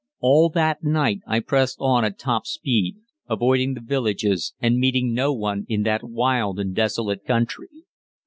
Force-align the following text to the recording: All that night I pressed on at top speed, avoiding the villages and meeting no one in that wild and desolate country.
All 0.19 0.49
that 0.49 0.83
night 0.83 1.19
I 1.27 1.41
pressed 1.41 1.77
on 1.79 2.03
at 2.03 2.17
top 2.17 2.47
speed, 2.47 2.97
avoiding 3.29 3.75
the 3.75 3.81
villages 3.81 4.55
and 4.59 4.79
meeting 4.79 5.13
no 5.13 5.31
one 5.31 5.63
in 5.69 5.83
that 5.83 6.01
wild 6.03 6.59
and 6.59 6.73
desolate 6.73 7.23
country. 7.23 7.85